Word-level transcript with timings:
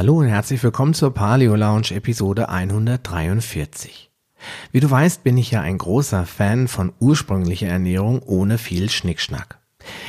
Hallo 0.00 0.20
und 0.20 0.28
herzlich 0.28 0.62
willkommen 0.62 0.94
zur 0.94 1.12
Paleo 1.12 1.54
Lounge 1.56 1.90
Episode 1.90 2.48
143. 2.48 4.10
Wie 4.72 4.80
du 4.80 4.90
weißt, 4.90 5.22
bin 5.22 5.36
ich 5.36 5.50
ja 5.50 5.60
ein 5.60 5.76
großer 5.76 6.24
Fan 6.24 6.68
von 6.68 6.94
ursprünglicher 7.00 7.66
Ernährung 7.66 8.22
ohne 8.22 8.56
viel 8.56 8.88
Schnickschnack. 8.88 9.58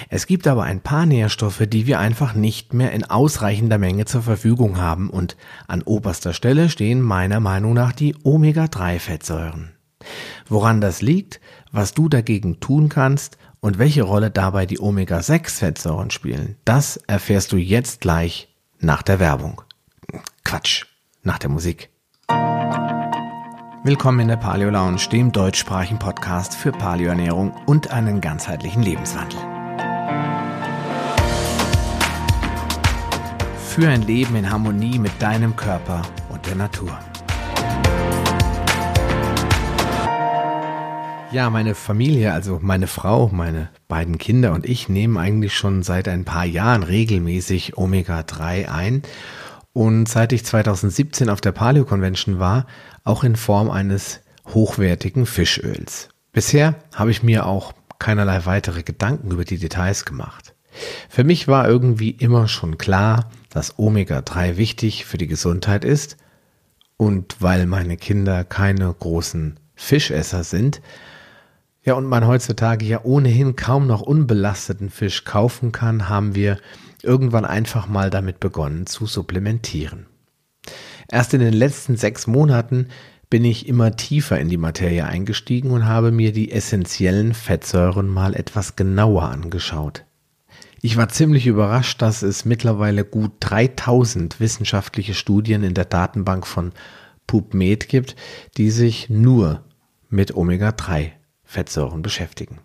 Es 0.07 0.27
gibt 0.27 0.47
aber 0.47 0.63
ein 0.63 0.79
paar 0.79 1.05
Nährstoffe, 1.05 1.63
die 1.67 1.87
wir 1.87 1.99
einfach 1.99 2.35
nicht 2.35 2.73
mehr 2.73 2.93
in 2.93 3.03
ausreichender 3.03 3.77
Menge 3.77 4.05
zur 4.05 4.21
Verfügung 4.21 4.79
haben 4.79 5.09
und 5.09 5.35
an 5.67 5.81
oberster 5.81 6.31
Stelle 6.31 6.69
stehen 6.69 7.01
meiner 7.01 7.41
Meinung 7.41 7.73
nach 7.73 7.91
die 7.91 8.15
Omega-3-Fettsäuren. 8.23 9.71
Woran 10.47 10.79
das 10.79 11.01
liegt, 11.01 11.41
was 11.73 11.93
du 11.93 12.07
dagegen 12.07 12.61
tun 12.61 12.87
kannst 12.87 13.37
und 13.59 13.77
welche 13.77 14.03
Rolle 14.03 14.31
dabei 14.31 14.65
die 14.65 14.79
Omega-6-Fettsäuren 14.79 16.11
spielen, 16.11 16.55
das 16.63 16.95
erfährst 16.95 17.51
du 17.51 17.57
jetzt 17.57 17.99
gleich 17.99 18.55
nach 18.79 19.01
der 19.01 19.19
Werbung. 19.19 19.61
Quatsch, 20.51 20.83
nach 21.23 21.39
der 21.39 21.49
Musik. 21.49 21.91
Willkommen 23.85 24.19
in 24.19 24.27
der 24.27 24.35
Paleo 24.35 24.69
Lounge, 24.69 25.07
dem 25.09 25.31
deutschsprachigen 25.31 25.97
Podcast 25.97 26.55
für 26.55 26.73
Paleoernährung 26.73 27.53
und 27.67 27.91
einen 27.91 28.19
ganzheitlichen 28.19 28.83
Lebenswandel. 28.83 29.39
Für 33.65 33.87
ein 33.87 34.01
Leben 34.01 34.35
in 34.35 34.51
Harmonie 34.51 34.99
mit 34.99 35.13
deinem 35.21 35.55
Körper 35.55 36.01
und 36.27 36.45
der 36.45 36.55
Natur. 36.55 36.99
Ja, 41.31 41.49
meine 41.49 41.75
Familie, 41.75 42.33
also 42.33 42.59
meine 42.61 42.87
Frau, 42.87 43.29
meine 43.29 43.69
beiden 43.87 44.17
Kinder 44.17 44.51
und 44.51 44.65
ich 44.65 44.89
nehmen 44.89 45.15
eigentlich 45.15 45.55
schon 45.55 45.81
seit 45.81 46.09
ein 46.09 46.25
paar 46.25 46.43
Jahren 46.43 46.83
regelmäßig 46.83 47.77
Omega-3 47.77 48.67
ein 48.67 49.03
und 49.73 50.07
seit 50.07 50.33
ich 50.33 50.45
2017 50.45 51.29
auf 51.29 51.41
der 51.41 51.51
Paleo 51.51 51.85
Convention 51.85 52.39
war, 52.39 52.65
auch 53.03 53.23
in 53.23 53.35
Form 53.35 53.69
eines 53.69 54.21
hochwertigen 54.47 55.25
Fischöls. 55.25 56.09
Bisher 56.31 56.75
habe 56.93 57.11
ich 57.11 57.23
mir 57.23 57.45
auch 57.45 57.73
keinerlei 57.99 58.45
weitere 58.45 58.83
Gedanken 58.83 59.31
über 59.31 59.45
die 59.45 59.57
Details 59.57 60.05
gemacht. 60.05 60.55
Für 61.09 61.23
mich 61.23 61.47
war 61.47 61.67
irgendwie 61.67 62.11
immer 62.11 62.47
schon 62.47 62.77
klar, 62.77 63.29
dass 63.49 63.77
Omega-3 63.77 64.57
wichtig 64.57 65.05
für 65.05 65.17
die 65.17 65.27
Gesundheit 65.27 65.83
ist 65.83 66.17
und 66.97 67.41
weil 67.41 67.65
meine 67.65 67.97
Kinder 67.97 68.43
keine 68.43 68.93
großen 68.93 69.59
Fischesser 69.75 70.43
sind, 70.43 70.81
ja, 71.83 71.95
und 71.95 72.05
man 72.05 72.27
heutzutage 72.27 72.85
ja 72.85 73.01
ohnehin 73.03 73.55
kaum 73.55 73.87
noch 73.87 74.01
unbelasteten 74.01 74.91
Fisch 74.91 75.23
kaufen 75.23 75.71
kann, 75.71 76.09
haben 76.09 76.35
wir 76.35 76.59
irgendwann 77.03 77.45
einfach 77.45 77.87
mal 77.87 78.09
damit 78.09 78.39
begonnen 78.39 78.85
zu 78.85 79.05
supplementieren. 79.05 80.07
Erst 81.09 81.33
in 81.33 81.41
den 81.41 81.53
letzten 81.53 81.97
sechs 81.97 82.27
Monaten 82.27 82.87
bin 83.29 83.45
ich 83.45 83.67
immer 83.67 83.95
tiefer 83.95 84.39
in 84.39 84.49
die 84.49 84.57
Materie 84.57 85.05
eingestiegen 85.05 85.71
und 85.71 85.85
habe 85.85 86.11
mir 86.11 86.33
die 86.33 86.51
essentiellen 86.51 87.33
Fettsäuren 87.33 88.07
mal 88.07 88.35
etwas 88.35 88.75
genauer 88.75 89.23
angeschaut. 89.23 90.05
Ich 90.81 90.97
war 90.97 91.09
ziemlich 91.09 91.47
überrascht, 91.47 92.01
dass 92.01 92.23
es 92.23 92.43
mittlerweile 92.43 93.05
gut 93.05 93.33
3000 93.39 94.39
wissenschaftliche 94.39 95.13
Studien 95.13 95.63
in 95.63 95.73
der 95.73 95.85
Datenbank 95.85 96.47
von 96.47 96.73
PubMed 97.27 97.87
gibt, 97.87 98.15
die 98.57 98.71
sich 98.71 99.09
nur 99.09 99.63
mit 100.09 100.35
Omega-3 100.35 101.11
Fettsäuren 101.45 102.01
beschäftigen. 102.01 102.59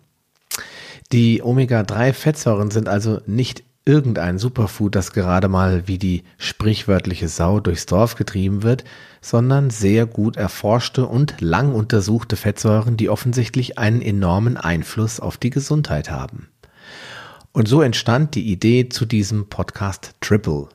Die 1.11 1.41
Omega-3-Fettsäuren 1.41 2.71
sind 2.71 2.89
also 2.89 3.21
nicht 3.25 3.63
irgendein 3.87 4.37
Superfood, 4.37 4.93
das 4.95 5.13
gerade 5.13 5.47
mal 5.47 5.87
wie 5.87 5.97
die 5.97 6.23
sprichwörtliche 6.37 7.29
Sau 7.29 7.61
durchs 7.61 7.85
Dorf 7.85 8.15
getrieben 8.15 8.61
wird, 8.61 8.83
sondern 9.21 9.69
sehr 9.69 10.05
gut 10.05 10.35
erforschte 10.35 11.05
und 11.05 11.39
lang 11.39 11.73
untersuchte 11.73 12.35
Fettsäuren, 12.35 12.97
die 12.97 13.09
offensichtlich 13.09 13.77
einen 13.77 14.01
enormen 14.01 14.57
Einfluss 14.57 15.19
auf 15.19 15.37
die 15.37 15.49
Gesundheit 15.49 16.11
haben. 16.11 16.49
Und 17.53 17.67
so 17.67 17.81
entstand 17.81 18.35
die 18.35 18.51
Idee 18.51 18.89
zu 18.89 19.05
diesem 19.05 19.47
Podcast 19.47 20.15
Triple. 20.21 20.67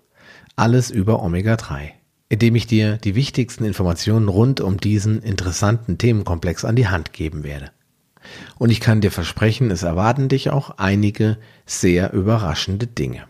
Alles 0.57 0.91
über 0.91 1.23
Omega-3, 1.23 1.91
indem 2.31 2.57
ich 2.57 2.67
dir 2.67 2.97
die 2.97 3.15
wichtigsten 3.15 3.65
Informationen 3.65 4.29
rund 4.29 4.61
um 4.61 4.79
diesen 4.79 5.23
interessanten 5.23 5.99
Themenkomplex 5.99 6.65
an 6.65 6.77
die 6.77 6.89
Hand 6.89 7.13
geben 7.13 7.45
werde. 7.45 7.71
Und 8.59 8.71
ich 8.71 8.81
kann 8.81 9.01
dir 9.01 9.11
versprechen, 9.11 9.71
es 9.71 9.83
erwarten 9.83 10.29
dich 10.29 10.51
auch 10.51 10.79
einige 10.79 11.39
sehr 11.67 12.13
überraschende 12.13 12.87
Dinge. 12.87 13.25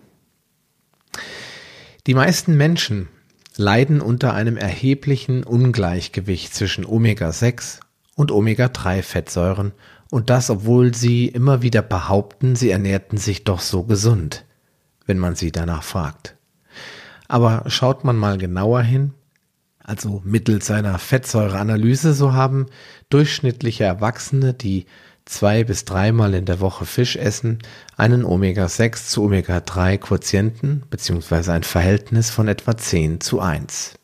Die 2.06 2.14
meisten 2.14 2.56
Menschen 2.56 3.08
leiden 3.56 4.00
unter 4.00 4.34
einem 4.34 4.56
erheblichen 4.56 5.44
Ungleichgewicht 5.44 6.54
zwischen 6.54 6.84
Omega-6 6.84 7.80
und 8.16 8.30
Omega-3-Fettsäuren 8.32 9.72
und 10.10 10.28
das, 10.28 10.50
obwohl 10.50 10.94
sie 10.94 11.28
immer 11.28 11.62
wieder 11.62 11.80
behaupten, 11.80 12.56
sie 12.56 12.70
ernährten 12.70 13.18
sich 13.18 13.44
doch 13.44 13.60
so 13.60 13.84
gesund, 13.84 14.44
wenn 15.06 15.18
man 15.18 15.36
sie 15.36 15.52
danach 15.52 15.82
fragt. 15.82 16.36
Aber 17.28 17.64
schaut 17.68 18.04
man 18.04 18.16
mal 18.16 18.36
genauer 18.36 18.82
hin, 18.82 19.14
also 19.92 20.22
mittels 20.24 20.66
seiner 20.66 20.98
Fettsäureanalyse, 20.98 22.14
so 22.14 22.32
haben 22.32 22.66
durchschnittliche 23.10 23.84
Erwachsene, 23.84 24.54
die 24.54 24.86
zwei 25.26 25.64
bis 25.64 25.84
dreimal 25.84 26.32
in 26.32 26.46
der 26.46 26.60
Woche 26.60 26.86
Fisch 26.86 27.16
essen, 27.16 27.58
einen 27.98 28.24
Omega-6 28.24 29.08
zu 29.08 29.22
Omega-3 29.24 29.98
Quotienten 29.98 30.84
bzw. 30.88 31.50
ein 31.50 31.62
Verhältnis 31.62 32.30
von 32.30 32.48
etwa 32.48 32.74
10 32.74 33.20
zu 33.20 33.40
1. 33.40 33.98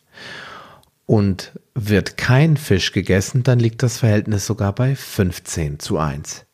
Und 1.07 1.53
wird 1.75 2.19
kein 2.19 2.59
Fisch 2.59 2.93
gegessen, 2.93 3.43
dann 3.43 3.59
liegt 3.59 3.83
das 3.83 3.97
Verhältnis 3.97 4.47
sogar 4.47 4.75
bei 4.75 4.95
15 4.95 5.79
zu 5.79 5.97
1. 5.97 6.45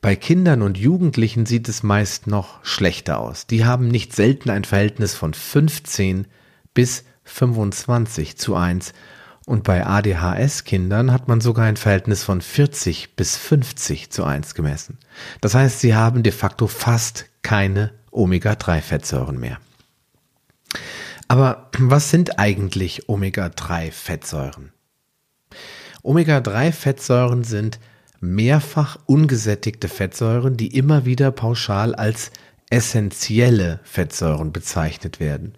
Bei 0.00 0.16
Kindern 0.16 0.62
und 0.62 0.78
Jugendlichen 0.78 1.44
sieht 1.44 1.68
es 1.68 1.82
meist 1.82 2.26
noch 2.26 2.64
schlechter 2.64 3.18
aus. 3.18 3.46
Die 3.46 3.66
haben 3.66 3.88
nicht 3.88 4.14
selten 4.14 4.48
ein 4.48 4.64
Verhältnis 4.64 5.14
von 5.14 5.34
15 5.34 6.26
bis 6.72 7.04
25 7.26 8.38
zu 8.38 8.56
1 8.56 8.92
und 9.44 9.62
bei 9.62 9.86
ADHS-Kindern 9.86 11.12
hat 11.12 11.28
man 11.28 11.40
sogar 11.40 11.66
ein 11.66 11.76
Verhältnis 11.76 12.24
von 12.24 12.40
40 12.40 13.14
bis 13.14 13.36
50 13.36 14.10
zu 14.10 14.24
1 14.24 14.54
gemessen. 14.54 14.98
Das 15.40 15.54
heißt, 15.54 15.80
sie 15.80 15.94
haben 15.94 16.24
de 16.24 16.32
facto 16.32 16.66
fast 16.66 17.26
keine 17.42 17.92
Omega-3-Fettsäuren 18.10 19.38
mehr. 19.38 19.58
Aber 21.28 21.70
was 21.78 22.10
sind 22.10 22.38
eigentlich 22.38 23.08
Omega-3-Fettsäuren? 23.08 24.72
Omega-3-Fettsäuren 26.02 27.44
sind 27.44 27.78
mehrfach 28.20 28.98
ungesättigte 29.06 29.88
Fettsäuren, 29.88 30.56
die 30.56 30.76
immer 30.76 31.04
wieder 31.04 31.30
pauschal 31.30 31.94
als 31.94 32.30
essentielle 32.70 33.80
Fettsäuren 33.84 34.52
bezeichnet 34.52 35.20
werden. 35.20 35.54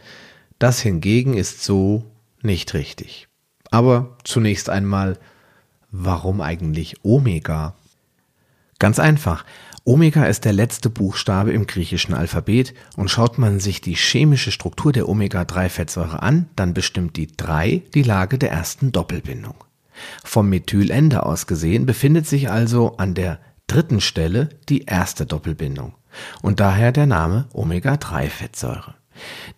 Das 0.59 0.81
hingegen 0.81 1.35
ist 1.35 1.63
so 1.63 2.05
nicht 2.43 2.75
richtig. 2.75 3.29
Aber 3.71 4.17
zunächst 4.25 4.71
einmal, 4.71 5.19
warum 5.91 6.41
eigentlich 6.41 6.97
Omega? 7.05 7.75
Ganz 8.79 8.99
einfach. 8.99 9.45
Omega 9.85 10.25
ist 10.27 10.45
der 10.45 10.53
letzte 10.53 10.91
Buchstabe 10.91 11.53
im 11.53 11.67
griechischen 11.67 12.15
Alphabet 12.15 12.75
und 12.97 13.11
schaut 13.11 13.39
man 13.39 13.59
sich 13.59 13.81
die 13.81 13.95
chemische 13.95 14.53
Struktur 14.53 14.93
der 14.93 15.09
Omega-3-Fettsäure 15.09 16.23
an, 16.23 16.49
dann 16.57 16.75
bestimmt 16.75 17.17
die 17.17 17.29
3 17.35 17.83
die 17.95 18.03
Lage 18.03 18.39
der 18.39 18.51
ersten 18.51 18.93
Doppelbindung. 18.93 19.55
Vom 20.25 20.49
Methylende 20.51 21.25
aus 21.25 21.47
gesehen 21.47 21.87
befindet 21.87 22.27
sich 22.27 22.51
also 22.51 22.97
an 22.99 23.15
der 23.15 23.41
dritten 23.67 24.01
Stelle 24.01 24.51
die 24.69 24.85
erste 24.85 25.27
Doppelbindung 25.27 25.95
und 26.43 26.61
daher 26.61 26.93
der 26.93 27.07
Name 27.07 27.49
Omega-3-Fettsäure. 27.53 28.95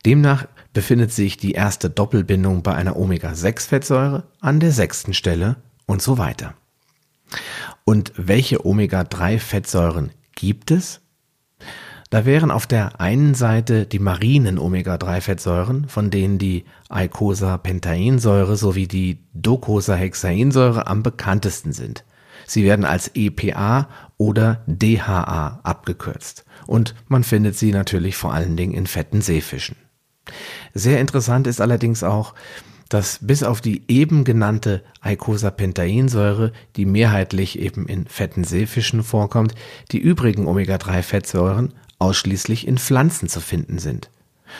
Demnach 0.06 0.46
befindet 0.72 1.12
sich 1.12 1.36
die 1.36 1.52
erste 1.52 1.90
Doppelbindung 1.90 2.62
bei 2.62 2.74
einer 2.74 2.96
Omega-6-Fettsäure 2.96 4.24
an 4.40 4.60
der 4.60 4.72
sechsten 4.72 5.14
Stelle 5.14 5.56
und 5.86 6.02
so 6.02 6.18
weiter. 6.18 6.54
Und 7.84 8.12
welche 8.16 8.64
Omega-3-Fettsäuren 8.64 10.10
gibt 10.34 10.70
es? 10.70 11.00
Da 12.10 12.24
wären 12.24 12.50
auf 12.50 12.66
der 12.66 13.00
einen 13.00 13.34
Seite 13.34 13.86
die 13.86 14.00
marinen 14.00 14.58
Omega-3-Fettsäuren, 14.58 15.88
von 15.88 16.10
denen 16.10 16.38
die 16.38 16.64
Eicosapentaensäure 16.88 18.56
sowie 18.56 18.88
die 18.88 19.20
Docosahexaensäure 19.34 20.88
am 20.88 21.04
bekanntesten 21.04 21.72
sind. 21.72 22.04
Sie 22.46 22.64
werden 22.64 22.84
als 22.84 23.12
EPA 23.14 23.88
oder 24.16 24.64
DHA 24.66 25.60
abgekürzt 25.62 26.44
und 26.66 26.96
man 27.06 27.22
findet 27.22 27.56
sie 27.56 27.70
natürlich 27.70 28.16
vor 28.16 28.34
allen 28.34 28.56
Dingen 28.56 28.74
in 28.74 28.88
fetten 28.88 29.20
Seefischen. 29.20 29.76
Sehr 30.74 31.00
interessant 31.00 31.46
ist 31.46 31.60
allerdings 31.60 32.02
auch, 32.02 32.34
dass 32.90 33.20
bis 33.22 33.42
auf 33.42 33.60
die 33.60 33.82
eben 33.88 34.24
genannte 34.24 34.82
Eicosapentaensäure, 35.00 36.52
die 36.76 36.86
mehrheitlich 36.86 37.58
eben 37.58 37.86
in 37.86 38.06
fetten 38.06 38.44
Seefischen 38.44 39.02
vorkommt, 39.04 39.54
die 39.92 39.98
übrigen 39.98 40.46
Omega-3-Fettsäuren 40.46 41.72
ausschließlich 41.98 42.66
in 42.66 42.78
Pflanzen 42.78 43.28
zu 43.28 43.40
finden 43.40 43.78
sind. 43.78 44.10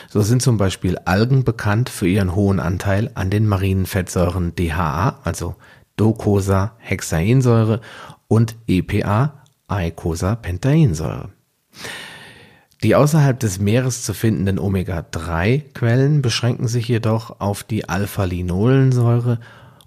So 0.08 0.22
sind 0.22 0.42
zum 0.42 0.56
Beispiel 0.56 0.96
Algen 0.98 1.42
bekannt 1.42 1.88
für 1.88 2.06
ihren 2.06 2.36
hohen 2.36 2.60
Anteil 2.60 3.10
an 3.14 3.30
den 3.30 3.48
marinen 3.48 3.86
Fettsäuren 3.86 4.54
DHA, 4.54 5.18
also 5.24 5.56
Docosahexaensäure 5.96 7.80
und 8.28 8.54
EPA, 8.68 9.42
Eicosapentaensäure. 9.66 11.30
Die 12.82 12.94
außerhalb 12.94 13.38
des 13.38 13.58
Meeres 13.58 14.02
zu 14.04 14.14
findenden 14.14 14.58
Omega-3-Quellen 14.58 16.22
beschränken 16.22 16.66
sich 16.66 16.88
jedoch 16.88 17.38
auf 17.38 17.62
die 17.62 17.88
Alpha-Linolensäure 17.88 19.38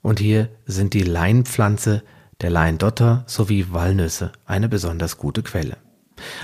und 0.04 0.20
hier 0.20 0.50
sind 0.68 0.94
die 0.94 1.02
Leinpflanze, 1.02 2.04
der 2.42 2.52
Leindotter 2.52 3.24
sowie 3.26 3.68
Walnüsse 3.72 4.32
eine 4.46 4.70
besonders 4.70 5.18
gute 5.18 5.42
Quelle. 5.42 5.78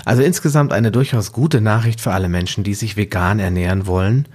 Also 0.04 0.22
insgesamt 0.22 0.72
eine 0.72 0.90
durchaus 0.90 1.30
gute 1.30 1.60
Nachricht 1.60 2.00
für 2.00 2.12
alle 2.12 2.28
Menschen, 2.28 2.64
die 2.64 2.74
sich 2.74 2.96
vegan 2.96 3.38
ernähren 3.38 3.86
wollen 3.86 4.26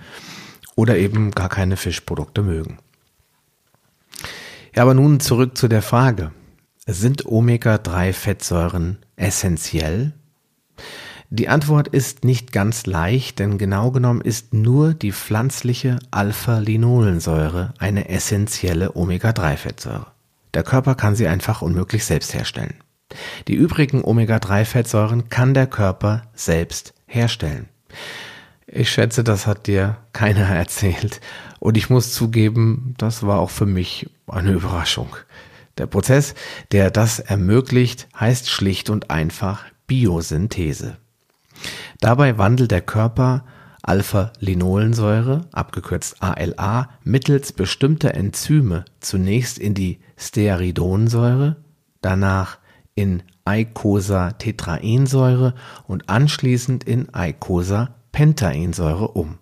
oder 0.75 0.97
eben 0.97 1.31
gar 1.31 1.49
keine 1.49 1.75
Fischprodukte 1.75 2.43
mögen. 2.43 2.77
Ja, 4.73 4.83
aber 4.83 4.93
nun 4.93 5.19
zurück 5.19 5.57
zu 5.57 5.67
der 5.67 5.81
Frage. 5.81 6.31
Sind 6.85 7.25
Omega-3-Fettsäuren 7.25 8.99
essentiell? 9.17 10.13
Die 11.29 11.49
Antwort 11.49 11.87
ist 11.87 12.23
nicht 12.23 12.51
ganz 12.51 12.85
leicht, 12.85 13.39
denn 13.39 13.57
genau 13.57 13.91
genommen 13.91 14.21
ist 14.21 14.53
nur 14.53 14.93
die 14.93 15.11
pflanzliche 15.11 15.99
Alpha-Linolensäure 16.11 17.73
eine 17.79 18.09
essentielle 18.09 18.95
Omega-3-Fettsäure. 18.95 20.07
Der 20.53 20.63
Körper 20.63 20.95
kann 20.95 21.15
sie 21.15 21.27
einfach 21.27 21.61
unmöglich 21.61 22.05
selbst 22.05 22.33
herstellen. 22.33 22.75
Die 23.47 23.55
übrigen 23.55 24.03
Omega-3-Fettsäuren 24.03 25.29
kann 25.29 25.53
der 25.53 25.67
Körper 25.67 26.23
selbst 26.33 26.93
herstellen. 27.07 27.69
Ich 28.67 28.91
schätze, 28.91 29.23
das 29.23 29.47
hat 29.47 29.67
dir 29.67 29.97
keiner 30.13 30.47
erzählt. 30.55 31.21
Und 31.59 31.75
ich 31.75 31.89
muss 31.89 32.13
zugeben, 32.13 32.93
das 32.97 33.23
war 33.23 33.39
auch 33.39 33.49
für 33.49 33.65
mich 33.65 34.09
eine 34.27 34.51
Überraschung. 34.51 35.15
Der 35.77 35.87
Prozess, 35.87 36.35
der 36.71 36.91
das 36.91 37.19
ermöglicht, 37.19 38.07
heißt 38.17 38.49
schlicht 38.49 38.89
und 38.89 39.09
einfach 39.09 39.65
Biosynthese. 39.87 40.97
Dabei 41.99 42.37
wandelt 42.37 42.71
der 42.71 42.81
Körper 42.81 43.43
Alpha-Linolensäure, 43.85 45.47
abgekürzt 45.51 46.21
ALA, 46.21 46.89
mittels 47.03 47.51
bestimmter 47.53 48.15
Enzyme 48.15 48.85
zunächst 48.99 49.59
in 49.59 49.75
die 49.75 49.99
Stearidonsäure, 50.17 51.57
danach 52.01 52.57
in 52.95 53.21
Eicosatetraensäure 53.45 55.53
und 55.87 56.09
anschließend 56.09 56.83
in 56.83 57.13
Eicosapentaensäure 57.13 59.09
um. 59.09 59.37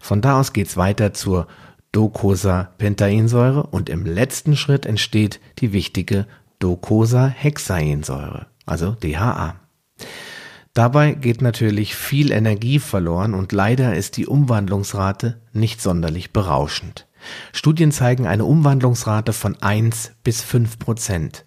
Von 0.00 0.20
da 0.20 0.38
aus 0.38 0.52
geht's 0.52 0.76
weiter 0.76 1.14
zur 1.14 1.46
Docosapentaensäure 1.92 3.62
und 3.62 3.88
im 3.88 4.04
letzten 4.04 4.54
Schritt 4.56 4.84
entsteht 4.84 5.40
die 5.60 5.72
wichtige 5.72 6.26
Docosahexaensäure, 6.58 8.48
also 8.66 8.90
DHA. 8.92 9.56
Dabei 10.74 11.12
geht 11.12 11.42
natürlich 11.42 11.94
viel 11.94 12.32
Energie 12.32 12.78
verloren 12.78 13.34
und 13.34 13.52
leider 13.52 13.94
ist 13.94 14.16
die 14.16 14.26
Umwandlungsrate 14.26 15.38
nicht 15.52 15.82
sonderlich 15.82 16.32
berauschend. 16.32 17.06
Studien 17.52 17.92
zeigen 17.92 18.26
eine 18.26 18.46
Umwandlungsrate 18.46 19.34
von 19.34 19.60
1 19.60 20.12
bis 20.24 20.40
5 20.40 20.78
Prozent. 20.78 21.44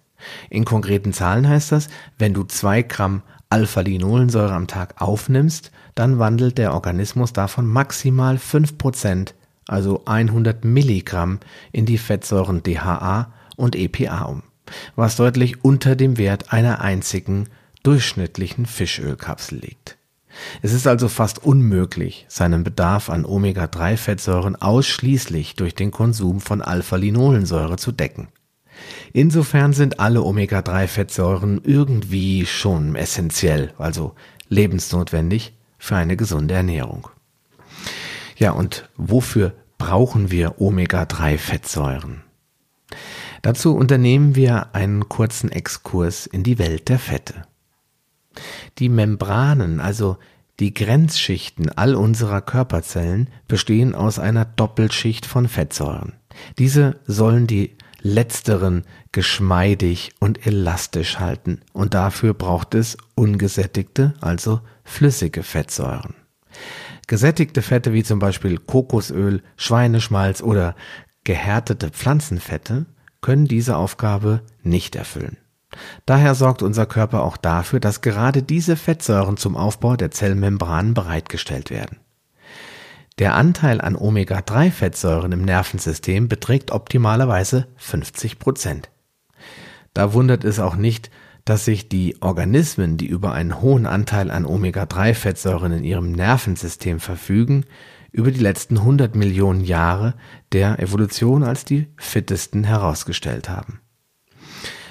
In 0.48 0.64
konkreten 0.64 1.12
Zahlen 1.12 1.48
heißt 1.48 1.72
das, 1.72 1.88
wenn 2.18 2.34
du 2.34 2.44
zwei 2.44 2.82
Gramm 2.82 3.22
Alpha-Linolensäure 3.50 4.54
am 4.54 4.68
Tag 4.68 5.00
aufnimmst, 5.00 5.72
dann 5.96 6.18
wandelt 6.20 6.56
der 6.56 6.72
Organismus 6.72 7.32
davon 7.32 7.66
maximal 7.66 8.38
5 8.38 8.78
Prozent, 8.78 9.34
also 9.66 10.02
100 10.04 10.64
Milligramm, 10.64 11.40
in 11.72 11.84
die 11.84 11.98
Fettsäuren 11.98 12.62
DHA 12.62 13.32
und 13.56 13.74
EPA 13.74 14.22
um, 14.22 14.42
was 14.94 15.16
deutlich 15.16 15.64
unter 15.64 15.96
dem 15.96 16.16
Wert 16.16 16.52
einer 16.52 16.80
einzigen 16.80 17.48
durchschnittlichen 17.86 18.66
Fischölkapsel 18.66 19.60
liegt. 19.60 19.96
Es 20.60 20.72
ist 20.72 20.86
also 20.86 21.08
fast 21.08 21.44
unmöglich, 21.44 22.26
seinen 22.28 22.64
Bedarf 22.64 23.08
an 23.10 23.24
Omega-3-Fettsäuren 23.24 24.56
ausschließlich 24.56 25.54
durch 25.54 25.74
den 25.74 25.90
Konsum 25.90 26.40
von 26.40 26.62
Alpha-Linolensäure 26.62 27.76
zu 27.76 27.92
decken. 27.92 28.28
Insofern 29.12 29.72
sind 29.72 30.00
alle 30.00 30.22
Omega-3-Fettsäuren 30.22 31.60
irgendwie 31.64 32.44
schon 32.44 32.96
essentiell, 32.96 33.72
also 33.78 34.14
lebensnotwendig 34.48 35.54
für 35.78 35.96
eine 35.96 36.16
gesunde 36.16 36.54
Ernährung. 36.54 37.08
Ja, 38.36 38.50
und 38.50 38.90
wofür 38.96 39.54
brauchen 39.78 40.30
wir 40.30 40.60
Omega-3-Fettsäuren? 40.60 42.22
Dazu 43.42 43.76
unternehmen 43.76 44.34
wir 44.34 44.74
einen 44.74 45.08
kurzen 45.08 45.52
Exkurs 45.52 46.26
in 46.26 46.42
die 46.42 46.58
Welt 46.58 46.88
der 46.88 46.98
Fette. 46.98 47.44
Die 48.78 48.88
Membranen, 48.88 49.80
also 49.80 50.18
die 50.60 50.72
Grenzschichten 50.72 51.70
all 51.70 51.94
unserer 51.94 52.40
Körperzellen, 52.40 53.28
bestehen 53.48 53.94
aus 53.94 54.18
einer 54.18 54.44
Doppelschicht 54.44 55.26
von 55.26 55.48
Fettsäuren. 55.48 56.14
Diese 56.58 57.00
sollen 57.06 57.46
die 57.46 57.76
letzteren 58.00 58.84
geschmeidig 59.12 60.12
und 60.20 60.46
elastisch 60.46 61.18
halten 61.18 61.60
und 61.72 61.94
dafür 61.94 62.34
braucht 62.34 62.74
es 62.74 62.96
ungesättigte, 63.14 64.14
also 64.20 64.60
flüssige 64.84 65.42
Fettsäuren. 65.42 66.14
Gesättigte 67.06 67.62
Fette 67.62 67.92
wie 67.92 68.02
zum 68.02 68.18
Beispiel 68.18 68.58
Kokosöl, 68.58 69.42
Schweineschmalz 69.56 70.42
oder 70.42 70.74
gehärtete 71.24 71.90
Pflanzenfette 71.90 72.86
können 73.20 73.46
diese 73.46 73.76
Aufgabe 73.76 74.42
nicht 74.62 74.96
erfüllen. 74.96 75.36
Daher 76.04 76.34
sorgt 76.34 76.62
unser 76.62 76.86
Körper 76.86 77.22
auch 77.22 77.36
dafür, 77.36 77.80
dass 77.80 78.00
gerade 78.00 78.42
diese 78.42 78.76
Fettsäuren 78.76 79.36
zum 79.36 79.56
Aufbau 79.56 79.96
der 79.96 80.10
Zellmembranen 80.10 80.94
bereitgestellt 80.94 81.70
werden. 81.70 81.98
Der 83.18 83.34
Anteil 83.34 83.80
an 83.80 83.96
Omega-3-Fettsäuren 83.96 85.32
im 85.32 85.42
Nervensystem 85.42 86.28
beträgt 86.28 86.70
optimalerweise 86.70 87.66
50 87.76 88.38
Prozent. 88.38 88.90
Da 89.94 90.12
wundert 90.12 90.44
es 90.44 90.60
auch 90.60 90.76
nicht, 90.76 91.10
dass 91.46 91.64
sich 91.64 91.88
die 91.88 92.20
Organismen, 92.20 92.98
die 92.98 93.06
über 93.06 93.32
einen 93.32 93.62
hohen 93.62 93.86
Anteil 93.86 94.30
an 94.30 94.44
Omega-3-Fettsäuren 94.44 95.72
in 95.72 95.84
ihrem 95.84 96.12
Nervensystem 96.12 97.00
verfügen, 97.00 97.64
über 98.12 98.30
die 98.30 98.40
letzten 98.40 98.78
100 98.78 99.14
Millionen 99.14 99.62
Jahre 99.62 100.14
der 100.52 100.78
Evolution 100.80 101.42
als 101.42 101.64
die 101.64 101.86
fittesten 101.96 102.64
herausgestellt 102.64 103.48
haben. 103.48 103.80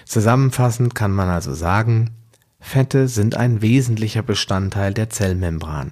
Zusammenfassend 0.05 0.95
kann 0.95 1.11
man 1.11 1.29
also 1.29 1.53
sagen, 1.53 2.11
Fette 2.59 3.07
sind 3.07 3.35
ein 3.35 3.61
wesentlicher 3.61 4.23
Bestandteil 4.23 4.93
der 4.93 5.09
Zellmembran. 5.09 5.91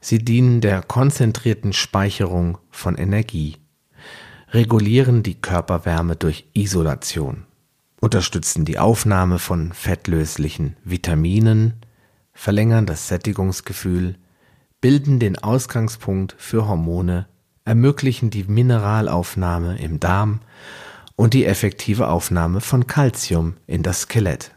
Sie 0.00 0.18
dienen 0.18 0.60
der 0.60 0.82
konzentrierten 0.82 1.72
Speicherung 1.72 2.58
von 2.70 2.96
Energie, 2.96 3.56
regulieren 4.50 5.22
die 5.22 5.34
Körperwärme 5.34 6.16
durch 6.16 6.46
Isolation, 6.52 7.44
unterstützen 8.00 8.64
die 8.64 8.78
Aufnahme 8.78 9.38
von 9.38 9.72
fettlöslichen 9.72 10.76
Vitaminen, 10.84 11.74
verlängern 12.34 12.86
das 12.86 13.08
Sättigungsgefühl, 13.08 14.16
bilden 14.80 15.18
den 15.18 15.38
Ausgangspunkt 15.38 16.34
für 16.38 16.68
Hormone, 16.68 17.26
ermöglichen 17.64 18.28
die 18.28 18.44
Mineralaufnahme 18.44 19.78
im 19.78 20.00
Darm 20.00 20.40
und 21.16 21.34
die 21.34 21.44
effektive 21.44 22.08
Aufnahme 22.08 22.60
von 22.60 22.86
Calcium 22.86 23.54
in 23.66 23.82
das 23.82 24.02
Skelett. 24.02 24.52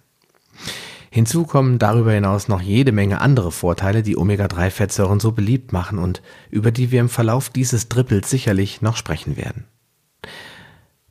Hinzu 1.10 1.46
kommen 1.46 1.80
darüber 1.80 2.12
hinaus 2.12 2.48
noch 2.48 2.62
jede 2.62 2.92
Menge 2.92 3.22
andere 3.22 3.52
Vorteile, 3.52 4.04
die 4.04 4.18
Omega-3-Fettsäuren 4.18 5.20
so 5.20 5.32
beliebt 5.32 5.72
machen 5.72 6.00
und 6.00 6.22
über 6.50 6.72
die 6.72 6.92
wir 6.92 7.00
im 7.00 7.10
Verlauf 7.10 7.50
dieses 7.50 7.90
Drippels 7.90 8.30
sicherlich 8.30 8.82
noch 8.82 8.98
sprechen 8.98 9.38
werden. 9.38 9.66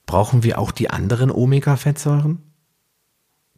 Brauchen 0.05 0.45
wir 0.45 0.59
auch 0.59 0.71
die 0.71 0.91
anderen 0.91 1.31
Omega-Fettsäuren? 1.31 2.43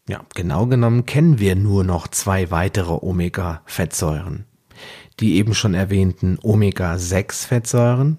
Ja, 0.08 0.22
genau 0.34 0.66
genommen 0.66 1.04
kennen 1.04 1.38
wir 1.38 1.54
nur 1.54 1.84
noch 1.84 2.08
zwei 2.08 2.50
weitere 2.50 2.94
Omega-Fettsäuren. 2.94 4.46
Die 5.20 5.34
eben 5.34 5.54
schon 5.54 5.74
erwähnten 5.74 6.38
Omega-6-Fettsäuren 6.42 8.16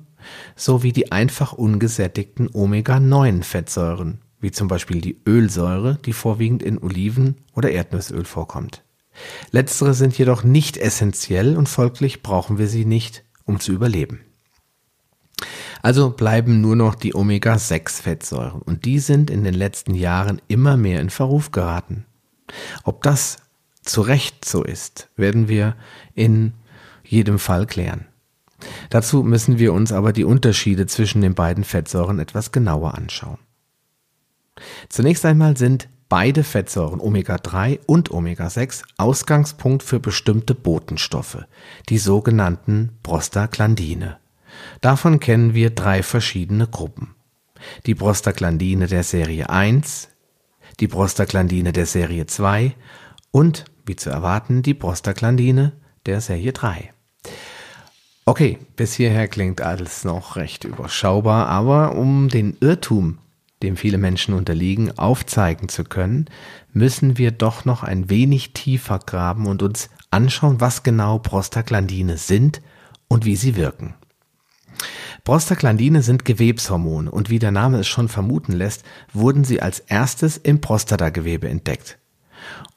sowie 0.55 0.93
die 0.93 1.11
einfach 1.11 1.53
ungesättigten 1.53 2.49
Omega-9-Fettsäuren, 2.53 4.19
wie 4.39 4.51
zum 4.51 4.67
Beispiel 4.67 5.01
die 5.01 5.19
Ölsäure, 5.27 5.99
die 6.05 6.13
vorwiegend 6.13 6.63
in 6.63 6.77
Oliven- 6.77 7.37
oder 7.55 7.71
Erdnussöl 7.71 8.25
vorkommt. 8.25 8.83
Letztere 9.51 9.93
sind 9.93 10.17
jedoch 10.17 10.43
nicht 10.43 10.77
essentiell 10.77 11.57
und 11.57 11.67
folglich 11.67 12.23
brauchen 12.23 12.57
wir 12.57 12.67
sie 12.67 12.85
nicht, 12.85 13.23
um 13.45 13.59
zu 13.59 13.71
überleben. 13.71 14.21
Also 15.81 16.09
bleiben 16.09 16.61
nur 16.61 16.75
noch 16.75 16.95
die 16.95 17.15
Omega-6-Fettsäuren 17.15 18.61
und 18.61 18.85
die 18.85 18.99
sind 18.99 19.29
in 19.29 19.43
den 19.43 19.53
letzten 19.53 19.95
Jahren 19.95 20.41
immer 20.47 20.75
mehr 20.75 20.99
in 20.99 21.09
Verruf 21.09 21.51
geraten. 21.51 22.05
Ob 22.83 23.03
das 23.03 23.37
zu 23.81 24.01
Recht 24.01 24.43
so 24.43 24.63
ist, 24.63 25.09
werden 25.15 25.47
wir 25.47 25.75
in 26.15 26.53
jedem 27.03 27.39
Fall 27.39 27.65
klären. 27.65 28.08
Dazu 28.89 29.23
müssen 29.23 29.59
wir 29.59 29.73
uns 29.73 29.91
aber 29.91 30.13
die 30.13 30.25
Unterschiede 30.25 30.85
zwischen 30.87 31.21
den 31.21 31.35
beiden 31.35 31.63
Fettsäuren 31.63 32.19
etwas 32.19 32.51
genauer 32.51 32.95
anschauen. 32.95 33.39
Zunächst 34.89 35.25
einmal 35.25 35.55
sind 35.57 35.87
beide 36.09 36.43
Fettsäuren 36.43 36.99
Omega-3 36.99 37.79
und 37.85 38.11
Omega-6 38.11 38.83
Ausgangspunkt 38.97 39.83
für 39.83 39.99
bestimmte 39.99 40.55
Botenstoffe, 40.55 41.45
die 41.87 41.99
sogenannten 41.99 42.97
Prostaglandine. 43.03 44.17
Davon 44.81 45.19
kennen 45.19 45.53
wir 45.53 45.69
drei 45.69 46.03
verschiedene 46.03 46.67
Gruppen. 46.67 47.15
Die 47.85 47.95
Prostaglandine 47.95 48.87
der 48.87 49.03
Serie 49.03 49.49
1, 49.49 50.09
die 50.79 50.87
Prostaglandine 50.87 51.73
der 51.73 51.85
Serie 51.85 52.25
2 52.25 52.75
und, 53.31 53.65
wie 53.85 53.95
zu 53.95 54.09
erwarten, 54.09 54.63
die 54.63 54.73
Prostaglandine 54.73 55.73
der 56.05 56.21
Serie 56.21 56.53
3. 56.53 56.93
Okay, 58.25 58.59
bis 58.75 58.93
hierher 58.93 59.27
klingt 59.27 59.61
alles 59.61 60.03
noch 60.03 60.35
recht 60.35 60.63
überschaubar, 60.63 61.47
aber 61.47 61.95
um 61.95 62.29
den 62.29 62.57
Irrtum, 62.59 63.17
dem 63.63 63.75
viele 63.75 63.97
Menschen 63.97 64.33
unterliegen, 64.33 64.97
aufzeigen 64.97 65.67
zu 65.67 65.83
können, 65.83 66.25
müssen 66.71 67.17
wir 67.17 67.31
doch 67.31 67.65
noch 67.65 67.83
ein 67.83 68.09
wenig 68.09 68.53
tiefer 68.53 68.99
graben 68.99 69.47
und 69.47 69.63
uns 69.63 69.89
anschauen, 70.11 70.61
was 70.61 70.83
genau 70.83 71.19
Prostaglandine 71.19 72.17
sind 72.17 72.61
und 73.07 73.25
wie 73.25 73.35
sie 73.35 73.55
wirken. 73.55 73.95
Prostaglandine 75.23 76.01
sind 76.01 76.25
Gewebshormone 76.25 77.11
und 77.11 77.29
wie 77.29 77.39
der 77.39 77.51
Name 77.51 77.79
es 77.79 77.87
schon 77.87 78.07
vermuten 78.07 78.53
lässt, 78.53 78.83
wurden 79.13 79.43
sie 79.43 79.61
als 79.61 79.79
erstes 79.79 80.37
im 80.37 80.61
Prostatagewebe 80.61 81.49
entdeckt 81.49 81.97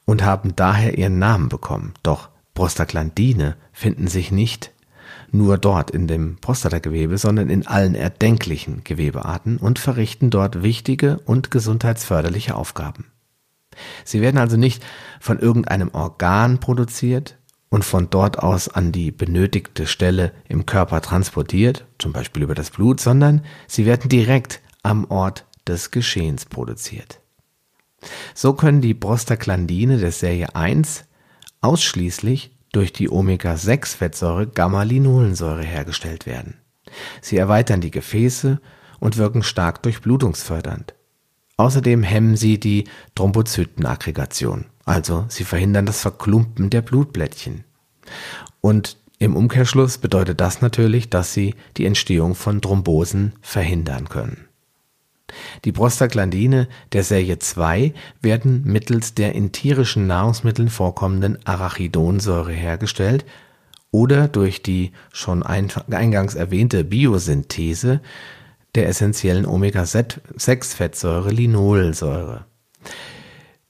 und 0.05 0.23
haben 0.23 0.55
daher 0.55 0.97
ihren 0.97 1.19
Namen 1.19 1.49
bekommen. 1.49 1.93
Doch 2.03 2.29
Prostaglandine 2.53 3.55
finden 3.71 4.07
sich 4.07 4.31
nicht 4.31 4.71
nur 5.33 5.57
dort 5.57 5.91
in 5.91 6.07
dem 6.07 6.37
Prostatagewebe, 6.37 7.17
sondern 7.17 7.49
in 7.49 7.67
allen 7.67 7.95
erdenklichen 7.95 8.85
Gewebearten 8.85 9.57
und 9.57 9.79
verrichten 9.79 10.29
dort 10.29 10.63
wichtige 10.63 11.19
und 11.25 11.51
gesundheitsförderliche 11.51 12.55
Aufgaben. 12.55 13.07
Sie 14.05 14.21
werden 14.21 14.37
also 14.37 14.55
nicht 14.55 14.83
von 15.19 15.39
irgendeinem 15.39 15.89
Organ 15.93 16.59
produziert, 16.59 17.37
und 17.73 17.83
von 17.83 18.11
dort 18.11 18.37
aus 18.37 18.69
an 18.69 18.91
die 18.91 19.09
benötigte 19.09 19.87
Stelle 19.87 20.31
im 20.47 20.67
Körper 20.67 21.01
transportiert, 21.01 21.87
zum 21.97 22.13
Beispiel 22.13 22.43
über 22.43 22.53
das 22.53 22.69
Blut, 22.69 22.99
sondern 22.99 23.43
sie 23.67 23.87
werden 23.87 24.09
direkt 24.09 24.61
am 24.83 25.05
Ort 25.09 25.47
des 25.67 25.89
Geschehens 25.89 26.45
produziert. 26.45 27.19
So 28.35 28.53
können 28.53 28.81
die 28.81 28.93
Prostaglandine 28.93 29.97
der 29.97 30.11
Serie 30.11 30.55
1 30.55 31.05
ausschließlich 31.61 32.52
durch 32.73 32.91
die 32.91 33.09
Omega-6-Fettsäure 33.09 34.47
Gamma-Linolensäure 34.47 35.63
hergestellt 35.63 36.25
werden. 36.25 36.55
Sie 37.21 37.37
erweitern 37.37 37.79
die 37.79 37.91
Gefäße 37.91 38.59
und 38.99 39.17
wirken 39.17 39.43
stark 39.43 39.81
durchblutungsfördernd. 39.83 40.93
Außerdem 41.55 42.03
hemmen 42.03 42.35
sie 42.35 42.59
die 42.59 42.85
Thrombozytenaggregation. 43.15 44.65
Also 44.85 45.25
sie 45.29 45.45
verhindern 45.45 45.85
das 45.85 46.01
Verklumpen 46.01 46.69
der 46.69 46.81
Blutblättchen. 46.81 47.63
Und 48.59 48.97
im 49.19 49.35
Umkehrschluss 49.35 49.99
bedeutet 49.99 50.41
das 50.41 50.61
natürlich, 50.61 51.09
dass 51.09 51.33
sie 51.33 51.55
die 51.77 51.85
Entstehung 51.85 52.35
von 52.35 52.61
Thrombosen 52.61 53.33
verhindern 53.41 54.09
können. 54.09 54.47
Die 55.65 55.71
Prostaglandine 55.71 56.67
der 56.91 57.03
Serie 57.03 57.39
2 57.39 57.93
werden 58.21 58.63
mittels 58.65 59.13
der 59.13 59.33
in 59.33 59.51
tierischen 59.51 60.07
Nahrungsmitteln 60.07 60.69
vorkommenden 60.69 61.39
Arachidonsäure 61.45 62.51
hergestellt 62.51 63.25
oder 63.91 64.27
durch 64.27 64.63
die 64.63 64.91
schon 65.11 65.43
eingangs 65.43 66.35
erwähnte 66.35 66.83
Biosynthese 66.83 68.01
der 68.75 68.87
essentiellen 68.87 69.45
Omega-6-Fettsäure 69.45 71.29
Linolsäure. 71.29 72.45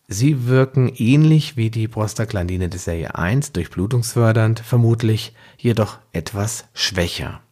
Sie 0.08 0.48
wirken 0.48 0.90
ähnlich 0.96 1.58
wie 1.58 1.70
die 1.70 1.88
Prostaglandine 1.88 2.70
der 2.70 2.80
Serie 2.80 3.16
1 3.16 3.52
durchblutungsfördernd, 3.52 4.60
vermutlich 4.62 5.34
jedoch 5.58 5.98
etwas 6.14 6.66
schwächer. 6.74 7.43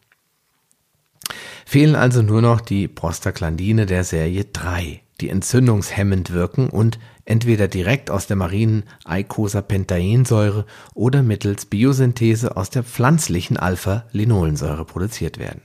Fehlen 1.64 1.94
also 1.94 2.22
nur 2.22 2.42
noch 2.42 2.60
die 2.60 2.88
Prostaglandine 2.88 3.86
der 3.86 4.04
Serie 4.04 4.44
3, 4.44 5.02
die 5.20 5.28
entzündungshemmend 5.28 6.32
wirken 6.32 6.68
und 6.68 6.98
entweder 7.24 7.68
direkt 7.68 8.10
aus 8.10 8.26
der 8.26 8.36
marinen 8.36 8.84
Eicosapentaensäure 9.04 10.66
oder 10.94 11.22
mittels 11.22 11.66
Biosynthese 11.66 12.56
aus 12.56 12.70
der 12.70 12.82
pflanzlichen 12.82 13.56
Alpha-Linolensäure 13.56 14.84
produziert 14.84 15.38
werden. 15.38 15.62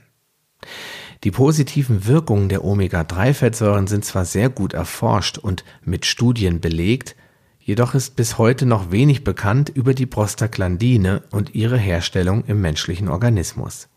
Die 1.24 1.32
positiven 1.32 2.06
Wirkungen 2.06 2.48
der 2.48 2.64
Omega-3-Fettsäuren 2.64 3.88
sind 3.88 4.04
zwar 4.04 4.24
sehr 4.24 4.48
gut 4.48 4.72
erforscht 4.72 5.38
und 5.38 5.64
mit 5.82 6.06
Studien 6.06 6.60
belegt, 6.60 7.16
jedoch 7.58 7.94
ist 7.94 8.14
bis 8.14 8.38
heute 8.38 8.66
noch 8.66 8.92
wenig 8.92 9.24
bekannt 9.24 9.68
über 9.68 9.94
die 9.94 10.06
Prostaglandine 10.06 11.24
und 11.30 11.56
ihre 11.56 11.76
Herstellung 11.76 12.44
im 12.44 12.60
menschlichen 12.60 13.08
Organismus. 13.08 13.88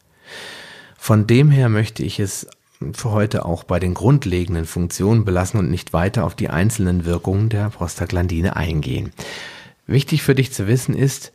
Von 1.03 1.25
dem 1.25 1.49
her 1.49 1.67
möchte 1.67 2.03
ich 2.03 2.19
es 2.19 2.45
für 2.93 3.09
heute 3.09 3.43
auch 3.43 3.63
bei 3.63 3.79
den 3.79 3.95
grundlegenden 3.95 4.65
Funktionen 4.65 5.25
belassen 5.25 5.59
und 5.59 5.71
nicht 5.71 5.93
weiter 5.93 6.23
auf 6.25 6.35
die 6.35 6.51
einzelnen 6.51 7.05
Wirkungen 7.05 7.49
der 7.49 7.71
Prostaglandine 7.71 8.55
eingehen. 8.55 9.11
Wichtig 9.87 10.21
für 10.21 10.35
dich 10.35 10.53
zu 10.53 10.67
wissen 10.67 10.93
ist, 10.93 11.31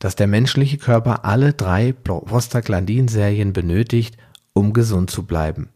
dass 0.00 0.16
der 0.16 0.26
menschliche 0.26 0.78
Körper 0.78 1.24
alle 1.24 1.52
drei 1.52 1.92
Prostaglandinserien 1.92 3.52
benötigt, 3.52 4.16
um 4.52 4.72
gesund 4.72 5.12
zu 5.12 5.22
bleiben. 5.22 5.68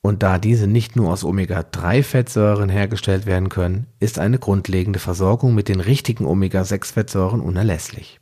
Und 0.00 0.22
da 0.22 0.38
diese 0.38 0.66
nicht 0.66 0.96
nur 0.96 1.12
aus 1.12 1.22
Omega-3-Fettsäuren 1.22 2.70
hergestellt 2.70 3.26
werden 3.26 3.50
können, 3.50 3.88
ist 4.00 4.18
eine 4.18 4.38
grundlegende 4.38 5.00
Versorgung 5.00 5.54
mit 5.54 5.68
den 5.68 5.80
richtigen 5.80 6.24
Omega-6-Fettsäuren 6.24 7.42
unerlässlich. 7.42 8.20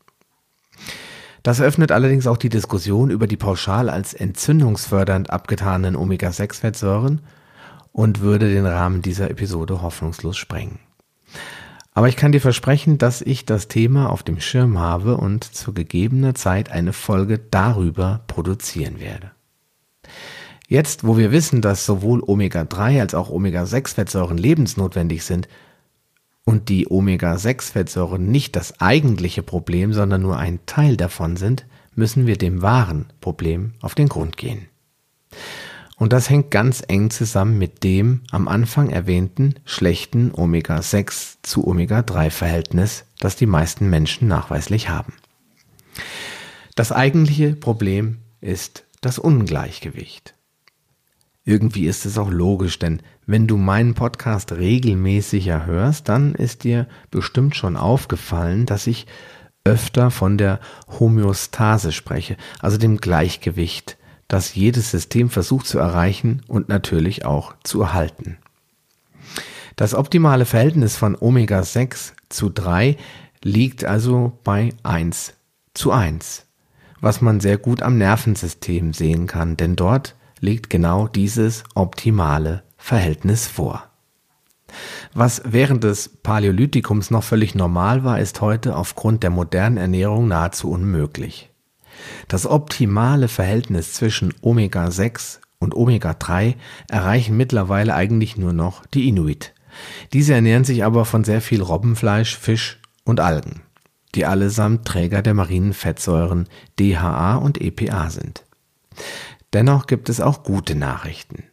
Das 1.42 1.58
eröffnet 1.58 1.90
allerdings 1.90 2.26
auch 2.26 2.36
die 2.36 2.48
Diskussion 2.48 3.10
über 3.10 3.26
die 3.26 3.36
pauschal 3.36 3.90
als 3.90 4.14
entzündungsfördernd 4.14 5.30
abgetanen 5.30 5.96
Omega-6-Fettsäuren 5.96 7.20
und 7.90 8.20
würde 8.20 8.52
den 8.52 8.66
Rahmen 8.66 9.02
dieser 9.02 9.30
Episode 9.30 9.82
hoffnungslos 9.82 10.36
sprengen. 10.36 10.78
Aber 11.94 12.08
ich 12.08 12.16
kann 12.16 12.32
dir 12.32 12.40
versprechen, 12.40 12.96
dass 12.96 13.20
ich 13.20 13.44
das 13.44 13.68
Thema 13.68 14.10
auf 14.10 14.22
dem 14.22 14.40
Schirm 14.40 14.78
habe 14.78 15.16
und 15.16 15.44
zu 15.44 15.74
gegebener 15.74 16.34
Zeit 16.34 16.70
eine 16.70 16.92
Folge 16.92 17.38
darüber 17.38 18.22
produzieren 18.28 18.98
werde. 18.98 19.32
Jetzt, 20.68 21.06
wo 21.06 21.18
wir 21.18 21.32
wissen, 21.32 21.60
dass 21.60 21.84
sowohl 21.84 22.22
Omega-3 22.22 23.00
als 23.00 23.14
auch 23.14 23.28
Omega-6-Fettsäuren 23.28 24.38
lebensnotwendig 24.38 25.22
sind 25.24 25.48
und 26.44 26.68
die 26.68 26.90
Omega-6-Fettsäuren 26.90 28.30
nicht 28.30 28.56
das 28.56 28.80
eigentliche 28.80 29.42
Problem, 29.42 29.92
sondern 29.92 30.22
nur 30.22 30.38
ein 30.38 30.60
Teil 30.66 30.96
davon 30.96 31.36
sind, 31.36 31.66
müssen 31.94 32.26
wir 32.26 32.36
dem 32.36 32.62
wahren 32.62 33.06
Problem 33.20 33.74
auf 33.80 33.94
den 33.94 34.08
Grund 34.08 34.36
gehen. 34.36 34.66
Und 35.96 36.12
das 36.12 36.30
hängt 36.30 36.50
ganz 36.50 36.82
eng 36.88 37.10
zusammen 37.10 37.58
mit 37.58 37.84
dem 37.84 38.22
am 38.32 38.48
Anfang 38.48 38.90
erwähnten 38.90 39.54
schlechten 39.64 40.32
Omega-6 40.34 41.36
zu 41.42 41.66
Omega-3-Verhältnis, 41.66 43.04
das 43.20 43.36
die 43.36 43.46
meisten 43.46 43.88
Menschen 43.88 44.26
nachweislich 44.26 44.88
haben. 44.88 45.12
Das 46.74 46.90
eigentliche 46.90 47.54
Problem 47.54 48.18
ist 48.40 48.84
das 49.00 49.18
Ungleichgewicht. 49.18 50.34
Irgendwie 51.44 51.86
ist 51.86 52.06
es 52.06 52.18
auch 52.18 52.30
logisch, 52.30 52.78
denn 52.78 53.02
wenn 53.32 53.46
du 53.46 53.56
meinen 53.56 53.94
Podcast 53.94 54.52
regelmäßiger 54.52 55.64
hörst, 55.64 56.10
dann 56.10 56.34
ist 56.34 56.64
dir 56.64 56.86
bestimmt 57.10 57.56
schon 57.56 57.78
aufgefallen, 57.78 58.66
dass 58.66 58.86
ich 58.86 59.06
öfter 59.64 60.10
von 60.10 60.36
der 60.36 60.60
Homöostase 61.00 61.92
spreche, 61.92 62.36
also 62.60 62.76
dem 62.76 62.98
Gleichgewicht, 62.98 63.96
das 64.28 64.54
jedes 64.54 64.90
System 64.90 65.30
versucht 65.30 65.66
zu 65.66 65.78
erreichen 65.78 66.42
und 66.46 66.68
natürlich 66.68 67.24
auch 67.24 67.54
zu 67.64 67.80
erhalten. 67.80 68.36
Das 69.76 69.94
optimale 69.94 70.44
Verhältnis 70.44 70.96
von 70.96 71.16
Omega-6 71.18 72.12
zu 72.28 72.50
3 72.50 72.98
liegt 73.42 73.86
also 73.86 74.38
bei 74.44 74.74
1 74.82 75.32
zu 75.72 75.90
1, 75.90 76.44
was 77.00 77.22
man 77.22 77.40
sehr 77.40 77.56
gut 77.56 77.80
am 77.80 77.96
Nervensystem 77.96 78.92
sehen 78.92 79.26
kann, 79.26 79.56
denn 79.56 79.74
dort 79.74 80.16
legt 80.40 80.68
genau 80.68 81.08
dieses 81.08 81.64
optimale 81.74 82.62
Verhältnis 82.82 83.46
vor. 83.46 83.84
Was 85.14 85.40
während 85.44 85.84
des 85.84 86.08
Paläolithikums 86.08 87.12
noch 87.12 87.22
völlig 87.22 87.54
normal 87.54 88.02
war, 88.02 88.18
ist 88.18 88.40
heute 88.40 88.74
aufgrund 88.76 89.22
der 89.22 89.30
modernen 89.30 89.76
Ernährung 89.76 90.26
nahezu 90.26 90.68
unmöglich. 90.68 91.50
Das 92.26 92.44
optimale 92.44 93.28
Verhältnis 93.28 93.92
zwischen 93.92 94.34
Omega-6 94.42 95.38
und 95.60 95.76
Omega-3 95.76 96.56
erreichen 96.90 97.36
mittlerweile 97.36 97.94
eigentlich 97.94 98.36
nur 98.36 98.52
noch 98.52 98.84
die 98.86 99.08
Inuit. 99.08 99.54
Diese 100.12 100.34
ernähren 100.34 100.64
sich 100.64 100.84
aber 100.84 101.04
von 101.04 101.22
sehr 101.22 101.40
viel 101.40 101.62
Robbenfleisch, 101.62 102.36
Fisch 102.36 102.80
und 103.04 103.20
Algen. 103.20 103.62
die 104.16 104.26
allesamt 104.26 104.86
Träger 104.86 105.22
der 105.22 105.34
marinen 105.34 105.72
Fettsäuren 105.72 106.48
DHA 106.78 107.36
und 107.36 107.60
EPA 107.60 108.10
sind. 108.10 108.44
Dennoch 109.54 109.86
gibt 109.86 110.10
es 110.10 110.20
auch 110.20 110.42
gute 110.42 110.74
Nachrichten. 110.74 111.44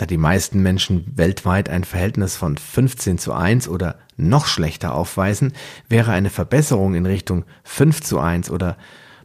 Da 0.00 0.06
die 0.06 0.16
meisten 0.16 0.62
Menschen 0.62 1.04
weltweit 1.14 1.68
ein 1.68 1.84
Verhältnis 1.84 2.34
von 2.34 2.56
15 2.56 3.18
zu 3.18 3.34
1 3.34 3.68
oder 3.68 3.98
noch 4.16 4.46
schlechter 4.46 4.94
aufweisen, 4.94 5.52
wäre 5.90 6.12
eine 6.12 6.30
Verbesserung 6.30 6.94
in 6.94 7.04
Richtung 7.04 7.44
5 7.64 8.00
zu 8.00 8.18
1 8.18 8.50
oder 8.50 8.78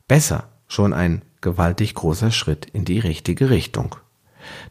besser 0.09 0.49
schon 0.67 0.91
ein 0.91 1.21
gewaltig 1.39 1.93
großer 1.95 2.29
Schritt 2.29 2.65
in 2.65 2.83
die 2.83 2.99
richtige 2.99 3.49
Richtung. 3.49 3.95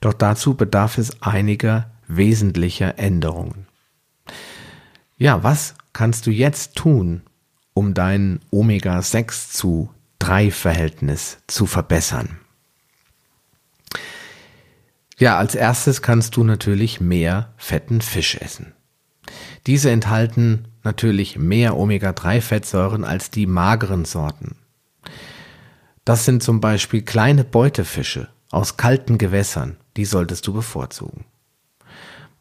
Doch 0.02 0.12
dazu 0.12 0.52
bedarf 0.52 0.99
es 0.99 1.23
einiger 1.23 1.90
wesentlicher 2.06 2.99
Änderungen. 2.99 3.66
Ja, 5.16 5.42
was 5.42 5.75
kannst 5.94 6.26
du 6.26 6.30
jetzt 6.30 6.75
tun, 6.75 7.23
um 7.73 7.94
dein 7.94 8.40
Omega-6 8.50 9.52
zu 9.52 9.88
3 10.18 10.50
Verhältnis 10.50 11.38
zu 11.46 11.64
verbessern? 11.64 12.40
Ja, 15.18 15.38
als 15.38 15.54
erstes 15.54 16.02
kannst 16.02 16.37
du 16.37 16.44
natürlich 16.44 17.00
mehr 17.00 17.52
fetten 17.56 18.00
Fisch 18.00 18.37
essen. 18.37 18.75
Diese 19.66 19.90
enthalten 19.90 20.68
natürlich 20.83 21.38
mehr 21.38 21.76
Omega-3-Fettsäuren 21.76 23.04
als 23.04 23.30
die 23.30 23.47
mageren 23.47 24.04
Sorten. 24.04 24.56
Das 26.04 26.25
sind 26.25 26.42
zum 26.42 26.61
Beispiel 26.61 27.02
kleine 27.02 27.44
Beutefische 27.44 28.28
aus 28.50 28.76
kalten 28.76 29.16
Gewässern, 29.18 29.78
die 29.97 30.04
solltest 30.04 30.47
du 30.47 30.52
bevorzugen. 30.52 31.25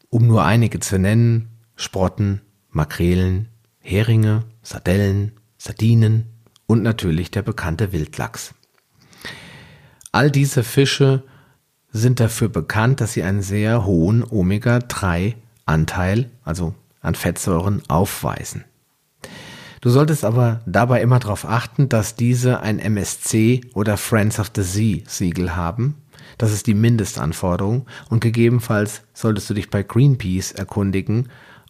Um 0.09 0.27
nur 0.27 0.43
einige 0.43 0.79
zu 0.79 0.99
nennen, 0.99 1.49
Sprotten, 1.75 2.41
Makrelen, 2.69 3.49
Heringe, 3.79 4.43
Sardellen, 4.61 5.39
Sardinen 5.57 6.25
und 6.65 6.83
natürlich 6.83 7.31
der 7.31 7.41
bekannte 7.41 7.93
Wildlachs. 7.93 8.53
All 10.11 10.29
diese 10.29 10.63
Fische 10.63 11.23
sind 11.93 12.19
dafür 12.19 12.49
bekannt, 12.49 12.99
dass 12.99 13.13
sie 13.13 13.23
einen 13.23 13.43
sehr 13.43 13.85
hohen 13.85 14.25
Omega-3-Anteil, 14.29 16.29
also 16.43 16.73
an 17.01 17.15
Fettsäuren, 17.15 17.81
aufweisen. 17.87 18.65
Du 19.79 19.89
solltest 19.89 20.25
aber 20.25 20.61
dabei 20.65 21.01
immer 21.01 21.19
darauf 21.19 21.45
achten, 21.45 21.89
dass 21.89 22.15
diese 22.15 22.61
ein 22.61 22.79
MSC 22.79 23.61
oder 23.73 23.97
Friends 23.97 24.39
of 24.39 24.51
the 24.55 24.63
Sea 24.63 25.01
Siegel 25.05 25.55
haben. 25.55 25.95
Das 26.37 26.51
ist 26.51 26.67
die 26.67 26.73
Mindestanforderung 26.73 27.85
und 28.09 28.21
gegebenenfalls 28.21 29.03
solltest 29.13 29.49
du 29.49 29.53
dich 29.53 29.69
bei 29.69 29.83
Greenpeace 29.83 30.53
erkundigen, 30.53 31.29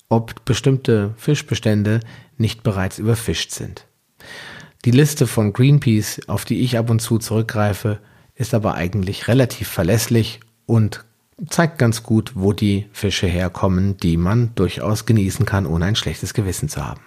ob 0.10 0.46
bestimmte 0.46 1.14
Fischbestände 1.18 2.00
nicht 2.38 2.64
bereits 2.64 3.00
überfischt 3.00 3.52
sind. 3.52 3.88
Die 4.86 4.92
Liste 4.92 5.28
von 5.28 5.52
Greenpeace, 5.52 6.22
auf 6.28 6.46
die 6.46 6.62
ich 6.62 6.78
ab 6.78 6.90
und 6.90 7.00
zu 7.00 7.18
zurückgreife, 7.18 8.00
ist 8.36 8.54
aber 8.54 8.76
eigentlich 8.76 9.28
relativ 9.28 9.68
verlässlich 9.68 10.40
und 10.66 11.06
zeigt 11.50 11.78
ganz 11.78 12.04
gut, 12.04 12.34
wo 12.36 12.54
die 12.54 12.88
Fische 12.94 13.28
herkommen, 13.28 13.98
die 13.98 14.18
man 14.18 14.54
durchaus 14.56 15.06
genießen 15.06 15.46
kann, 15.46 15.66
ohne 15.66 15.86
ein 15.86 15.96
schlechtes 15.96 16.34
Gewissen 16.34 16.70
zu 16.70 16.86
haben. 16.86 17.02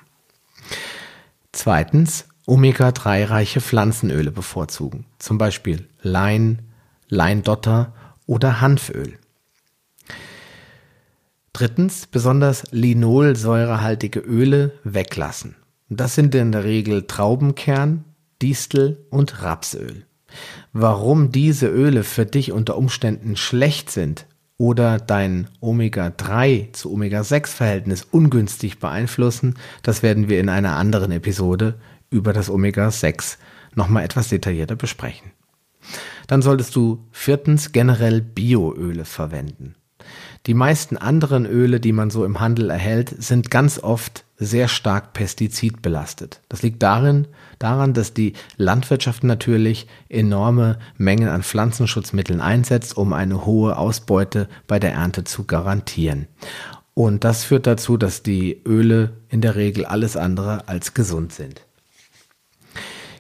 Zweitens, 1.52 2.26
Omega-3-reiche 2.47 3.61
Pflanzenöle 3.61 4.30
bevorzugen, 4.30 5.06
zum 5.18 5.38
Beispiel 5.38 5.88
Lein, 6.00 6.62
Leindotter 7.09 7.92
oder 8.26 8.61
Hanföl. 8.61 9.18
Drittens, 11.52 12.06
besonders 12.06 12.64
linolsäurehaltige 12.71 14.21
Öle 14.21 14.73
weglassen. 14.85 15.56
Das 15.88 16.14
sind 16.14 16.35
in 16.35 16.52
der 16.52 16.64
Regel 16.64 17.06
Traubenkern, 17.06 18.04
Distel 18.42 19.06
und 19.09 19.42
Rapsöl. 19.42 20.04
Warum 20.73 21.33
diese 21.33 21.69
Öle 21.69 22.02
für 22.05 22.26
dich 22.26 22.52
unter 22.52 22.76
Umständen 22.76 23.37
schlecht 23.37 23.90
sind 23.90 24.26
oder 24.59 24.99
dein 24.99 25.49
Omega-3 25.61 26.73
zu 26.73 26.93
Omega-6-Verhältnis 26.93 28.06
ungünstig 28.10 28.78
beeinflussen, 28.78 29.54
das 29.82 30.02
werden 30.02 30.28
wir 30.28 30.41
in 30.41 30.49
einer 30.49 30.76
anderen 30.76 31.13
Episode 31.13 31.75
über 32.10 32.32
das 32.32 32.50
Omega-6 32.50 33.39
nochmal 33.75 34.04
etwas 34.04 34.28
detaillierter 34.28 34.76
besprechen. 34.76 35.32
Dann 36.26 36.43
solltest 36.43 36.75
du 36.75 37.06
viertens 37.13 37.73
generell 37.73 38.21
Bioöle 38.21 39.04
verwenden. 39.04 39.76
Die 40.47 40.54
meisten 40.54 40.97
anderen 40.97 41.47
Öle, 41.47 41.80
die 41.80 41.93
man 41.93 42.10
so 42.10 42.25
im 42.25 42.41
Handel 42.41 42.71
erhält, 42.71 43.15
sind 43.23 43.50
ganz 43.50 43.78
oft 43.78 44.25
sehr 44.38 44.68
stark 44.68 45.12
pestizidbelastet. 45.12 46.40
Das 46.49 46.62
liegt 46.62 46.82
darin, 46.82 47.26
daran, 47.58 47.94
dass 47.94 48.12
die 48.12 48.34
Landwirtschaft 48.56 49.25
natürlich 49.25 49.86
enorme 50.08 50.78
Mengen 50.96 51.28
an 51.28 51.42
Pflanzenschutzmitteln 51.42 52.40
einsetzt, 52.40 52.96
um 52.96 53.12
eine 53.12 53.46
hohe 53.46 53.76
Ausbeute 53.76 54.49
bei 54.66 54.78
der 54.78 54.92
Ernte 54.92 55.25
zu 55.25 55.44
garantieren. 55.44 56.26
Und 56.94 57.25
das 57.25 57.44
führt 57.44 57.66
dazu, 57.66 57.96
dass 57.96 58.22
die 58.22 58.62
Öle 58.66 59.18
in 59.28 59.40
der 59.42 59.54
Regel 59.54 59.84
alles 59.84 60.16
andere 60.16 60.68
als 60.68 60.94
gesund 60.94 61.32
sind. 61.32 61.66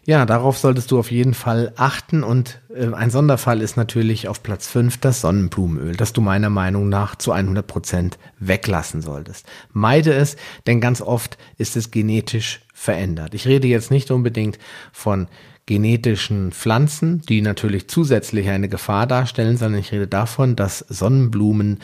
Ja, 0.06 0.24
darauf 0.24 0.56
solltest 0.56 0.92
du 0.92 1.00
auf 1.00 1.10
jeden 1.10 1.34
Fall 1.34 1.72
achten 1.74 2.22
und 2.22 2.60
äh, 2.72 2.94
ein 2.94 3.10
Sonderfall 3.10 3.60
ist 3.60 3.76
natürlich 3.76 4.28
auf 4.28 4.40
Platz 4.40 4.68
5 4.68 4.98
das 4.98 5.20
Sonnenblumenöl, 5.20 5.96
das 5.96 6.12
du 6.12 6.20
meiner 6.20 6.48
Meinung 6.48 6.88
nach 6.88 7.16
zu 7.16 7.32
100 7.32 7.66
Prozent 7.66 8.16
weglassen 8.38 9.02
solltest. 9.02 9.46
Meide 9.72 10.14
es, 10.14 10.36
denn 10.68 10.80
ganz 10.80 11.00
oft 11.00 11.38
ist 11.58 11.76
es 11.76 11.90
genetisch 11.90 12.60
verändert. 12.72 13.34
Ich 13.34 13.48
rede 13.48 13.66
jetzt 13.66 13.90
nicht 13.90 14.12
unbedingt 14.12 14.60
von 14.92 15.26
genetischen 15.66 16.52
Pflanzen, 16.52 17.22
die 17.22 17.42
natürlich 17.42 17.88
zusätzlich 17.88 18.48
eine 18.48 18.68
Gefahr 18.68 19.08
darstellen, 19.08 19.56
sondern 19.56 19.80
ich 19.80 19.90
rede 19.90 20.06
davon, 20.06 20.54
dass 20.54 20.78
Sonnenblumen 20.88 21.80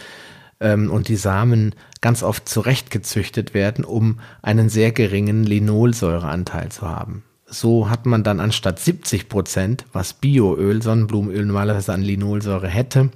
ähm, 0.61 0.92
und 0.92 1.08
die 1.08 1.16
Samen 1.16 1.74
ganz 2.00 2.22
oft 2.22 2.48
zurechtgezüchtet 2.48 3.52
werden, 3.52 3.85
um 3.85 4.20
einen 4.42 4.68
sehr 4.68 4.92
geringen 4.92 5.42
Linolsäureanteil 5.42 6.70
zu 6.70 6.88
haben. 6.88 7.24
So 7.52 7.90
hat 7.90 8.06
man 8.06 8.24
dann 8.24 8.40
anstatt 8.40 8.78
70 8.78 9.28
Prozent, 9.28 9.84
was 9.92 10.14
Bioöl, 10.14 10.80
Sonnenblumenöl 10.80 11.44
normalerweise 11.44 11.92
an 11.92 12.00
Linolsäure 12.00 12.66
hätte, 12.68 13.10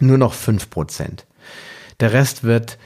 nur 0.00 0.18
noch 0.18 0.32
5 0.32 0.70
Prozent. 0.70 1.24
Der 2.00 2.12
Rest 2.12 2.42
wird 2.42 2.78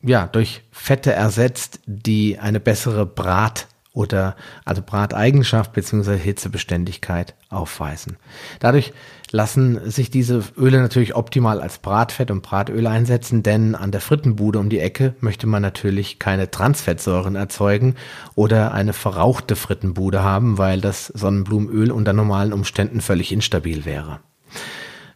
ja 0.00 0.28
durch 0.28 0.62
Fette 0.70 1.12
ersetzt, 1.12 1.80
die 1.86 2.38
eine 2.38 2.60
bessere 2.60 3.04
Brat- 3.04 3.66
oder 3.92 4.36
also 4.64 4.80
Brateigenschaft 4.80 5.72
bzw. 5.72 6.16
Hitzebeständigkeit 6.16 7.34
aufweisen. 7.48 8.16
Dadurch 8.60 8.92
lassen 9.32 9.90
sich 9.90 10.10
diese 10.10 10.42
Öle 10.56 10.80
natürlich 10.80 11.16
optimal 11.16 11.60
als 11.60 11.78
Bratfett 11.78 12.30
und 12.30 12.42
Bratöl 12.42 12.86
einsetzen, 12.86 13.42
denn 13.42 13.74
an 13.74 13.90
der 13.90 14.00
Frittenbude 14.00 14.58
um 14.58 14.68
die 14.68 14.78
Ecke 14.78 15.14
möchte 15.20 15.46
man 15.46 15.62
natürlich 15.62 16.18
keine 16.18 16.50
Transfettsäuren 16.50 17.34
erzeugen 17.34 17.96
oder 18.34 18.72
eine 18.72 18.92
verrauchte 18.92 19.56
Frittenbude 19.56 20.22
haben, 20.22 20.58
weil 20.58 20.80
das 20.80 21.06
Sonnenblumenöl 21.06 21.90
unter 21.90 22.12
normalen 22.12 22.52
Umständen 22.52 23.00
völlig 23.00 23.32
instabil 23.32 23.84
wäre. 23.84 24.20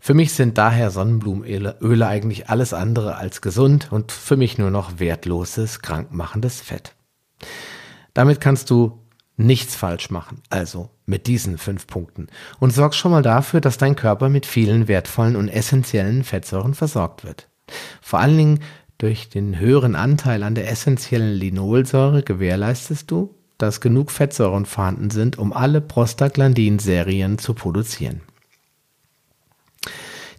Für 0.01 0.15
mich 0.15 0.33
sind 0.33 0.57
daher 0.57 0.91
Sonnenblumenöle 0.91 1.77
Öle 1.81 2.07
eigentlich 2.07 2.49
alles 2.49 2.73
andere 2.73 3.17
als 3.17 3.43
gesund 3.43 3.89
und 3.91 4.13
für 4.13 4.37
mich 4.37 4.57
nur 4.57 4.71
noch 4.71 4.99
wertloses, 4.99 5.83
krankmachendes 5.83 6.61
Fett. 6.61 6.95
Damit 8.15 8.41
kannst 8.41 8.71
du 8.71 9.06
nichts 9.37 9.77
falsch 9.77 10.11
machen. 10.11 10.43
Also 10.51 10.91
mit 11.05 11.27
diesen 11.27 11.59
fünf 11.59 11.87
Punkten. 11.87 12.27
Und 12.59 12.73
sorgst 12.73 12.99
schon 12.99 13.13
mal 13.13 13.23
dafür, 13.23 13.61
dass 13.61 13.79
dein 13.79 13.97
Körper 13.97 14.29
mit 14.29 14.47
vielen 14.47 14.89
wertvollen 14.89 15.37
und 15.37 15.49
essentiellen 15.49 16.25
Fettsäuren 16.25 16.75
versorgt 16.75 17.25
wird. 17.25 17.49
Vor 18.01 18.21
allen 18.21 18.37
Dingen 18.37 18.61
durch 18.99 19.29
den 19.29 19.59
höheren 19.59 19.95
Anteil 19.95 20.43
an 20.43 20.55
der 20.55 20.71
essentiellen 20.71 21.35
Linolsäure 21.35 22.23
gewährleistest 22.23 23.11
du, 23.11 23.35
dass 23.59 23.81
genug 23.81 24.11
Fettsäuren 24.11 24.67
vorhanden 24.67 25.11
sind, 25.11 25.39
um 25.39 25.53
alle 25.53 25.81
Prostaglandin-Serien 25.81 27.39
zu 27.39 27.55
produzieren. 27.55 28.21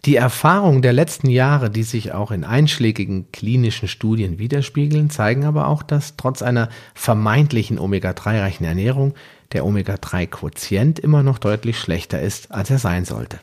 Die 0.04 0.16
Erfahrungen 0.16 0.82
der 0.82 0.92
letzten 0.92 1.28
Jahre, 1.28 1.70
die 1.70 1.82
sich 1.82 2.12
auch 2.12 2.30
in 2.30 2.44
einschlägigen 2.44 3.32
klinischen 3.32 3.88
Studien 3.88 4.38
widerspiegeln, 4.38 5.10
zeigen 5.10 5.44
aber 5.44 5.66
auch, 5.66 5.82
dass 5.82 6.16
trotz 6.16 6.42
einer 6.42 6.68
vermeintlichen 6.94 7.78
Omega-3-reichen 7.78 8.64
Ernährung 8.64 9.14
der 9.52 9.64
Omega-3-Quotient 9.64 10.98
immer 10.98 11.22
noch 11.22 11.38
deutlich 11.38 11.78
schlechter 11.78 12.20
ist, 12.20 12.52
als 12.52 12.70
er 12.70 12.78
sein 12.78 13.04
sollte. 13.04 13.40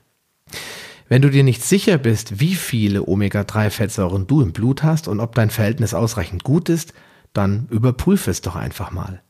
Wenn 1.07 1.21
du 1.21 1.29
dir 1.29 1.43
nicht 1.43 1.63
sicher 1.63 1.97
bist, 1.97 2.39
wie 2.39 2.55
viele 2.55 3.03
Omega-3-Fettsäuren 3.07 4.25
du 4.25 4.41
im 4.41 4.53
Blut 4.53 4.81
hast 4.81 5.07
und 5.07 5.19
ob 5.19 5.35
dein 5.35 5.49
Verhältnis 5.49 5.93
ausreichend 5.93 6.43
gut 6.43 6.69
ist, 6.69 6.93
dann 7.33 7.67
überprüfe 7.69 8.31
es 8.31 8.41
doch 8.41 8.55
einfach 8.55 8.91
mal. 8.91 9.21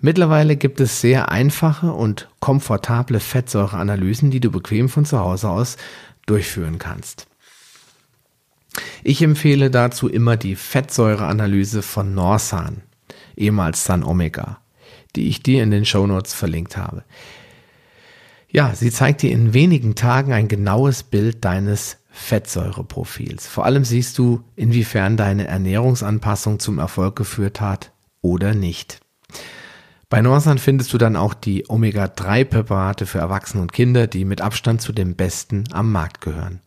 Mittlerweile 0.00 0.56
gibt 0.56 0.80
es 0.80 1.00
sehr 1.00 1.30
einfache 1.30 1.92
und 1.92 2.28
komfortable 2.40 3.20
Fettsäureanalysen, 3.20 4.30
die 4.30 4.40
du 4.40 4.50
bequem 4.50 4.88
von 4.88 5.04
zu 5.04 5.18
Hause 5.18 5.48
aus 5.48 5.76
durchführen 6.30 6.78
kannst. 6.78 7.26
Ich 9.02 9.20
empfehle 9.20 9.70
dazu 9.70 10.08
immer 10.08 10.36
die 10.36 10.56
Fettsäureanalyse 10.56 11.82
von 11.82 12.14
Norsan, 12.14 12.82
ehemals 13.36 13.84
Sun 13.84 14.04
Omega. 14.04 14.60
die 15.16 15.28
ich 15.28 15.42
dir 15.42 15.62
in 15.62 15.70
den 15.72 15.84
Shownotes 15.84 16.34
verlinkt 16.34 16.76
habe. 16.76 17.04
Ja, 18.48 18.74
sie 18.74 18.90
zeigt 18.90 19.22
dir 19.22 19.30
in 19.32 19.54
wenigen 19.54 19.94
Tagen 19.94 20.32
ein 20.32 20.48
genaues 20.48 21.02
Bild 21.02 21.44
deines 21.44 21.98
Fettsäureprofils. 22.10 23.46
Vor 23.46 23.64
allem 23.64 23.84
siehst 23.84 24.18
du, 24.18 24.42
inwiefern 24.56 25.16
deine 25.16 25.46
Ernährungsanpassung 25.46 26.58
zum 26.58 26.78
Erfolg 26.78 27.16
geführt 27.16 27.60
hat 27.60 27.92
oder 28.22 28.54
nicht. 28.54 29.00
Bei 30.10 30.22
Norsan 30.22 30.58
findest 30.58 30.92
du 30.92 30.98
dann 30.98 31.14
auch 31.14 31.34
die 31.34 31.70
Omega-3-Präparate 31.70 33.06
für 33.06 33.20
Erwachsene 33.20 33.62
und 33.62 33.72
Kinder, 33.72 34.08
die 34.08 34.24
mit 34.24 34.40
Abstand 34.40 34.82
zu 34.82 34.92
den 34.92 35.14
besten 35.14 35.64
am 35.70 35.92
Markt 35.92 36.20
gehören. 36.20 36.60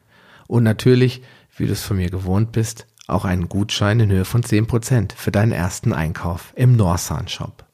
Und 0.47 0.63
natürlich, 0.63 1.21
wie 1.57 1.65
du 1.67 1.73
es 1.73 1.83
von 1.83 1.97
mir 1.97 2.09
gewohnt 2.09 2.53
bist, 2.53 2.87
auch 3.05 3.25
einen 3.25 3.49
Gutschein 3.49 3.99
in 3.99 4.09
Höhe 4.09 4.23
von 4.23 4.43
10% 4.43 5.11
für 5.17 5.31
deinen 5.31 5.51
ersten 5.51 5.91
Einkauf 5.91 6.53
im 6.55 6.77
Norsan 6.77 7.27
Shop. 7.27 7.65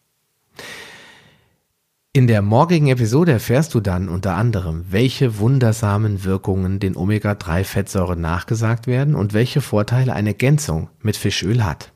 In 2.14 2.26
der 2.26 2.42
morgigen 2.42 2.88
Episode 2.88 3.34
erfährst 3.34 3.76
du 3.76 3.80
dann 3.80 4.10
unter 4.10 4.34
anderem, 4.34 4.86
welche 4.90 5.38
wundersamen 5.38 6.24
Wirkungen 6.24 6.80
den 6.80 6.98
Omega-3-Fettsäuren 6.98 8.20
nachgesagt 8.20 8.88
werden 8.88 9.14
und 9.14 9.36
welche 9.36 9.62
Vorteile 9.62 10.14
eine 10.14 10.30
Ergänzung 10.30 10.90
mit 11.04 11.16
Fischöl 11.16 11.64
hat. 11.64 11.92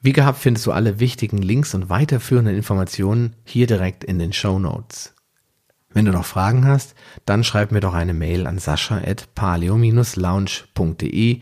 Wie 0.00 0.12
gehabt 0.12 0.38
findest 0.38 0.64
du 0.66 0.72
alle 0.72 1.00
wichtigen 1.00 1.38
Links 1.38 1.74
und 1.74 1.88
weiterführenden 1.88 2.54
Informationen 2.54 3.34
hier 3.44 3.66
direkt 3.66 4.04
in 4.04 4.20
den 4.20 4.32
Show 4.32 4.58
Notes. 4.58 5.14
Wenn 5.90 6.04
du 6.04 6.12
noch 6.12 6.26
Fragen 6.26 6.66
hast, 6.66 6.94
dann 7.24 7.42
schreib 7.42 7.72
mir 7.72 7.80
doch 7.80 7.94
eine 7.94 8.14
Mail 8.14 8.46
an 8.46 8.58
sascha.paleo-lounge.de 8.58 11.40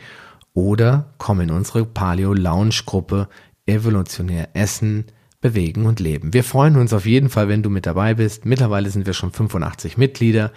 oder 0.55 1.13
komm 1.19 1.41
in 1.41 1.51
unsere 1.51 1.85
Paleo 1.85 2.33
Lounge 2.33 2.81
Gruppe 2.87 3.29
Evolutionär 3.67 4.51
Essen, 4.55 5.05
bewegen 5.41 5.87
und 5.87 6.01
leben. 6.01 6.33
Wir 6.33 6.45
freuen 6.45 6.77
uns 6.77 6.93
auf 6.93 7.05
jeden 7.05 7.29
Fall, 7.29 7.49
wenn 7.49 7.63
du 7.63 7.71
mit 7.71 7.85
dabei 7.85 8.15
bist. 8.15 8.47
Mittlerweile 8.47 8.89
sind 8.91 9.07
wir 9.07 9.13
schon 9.13 9.33
85 9.33 9.99
Mitglieder. 9.99 10.53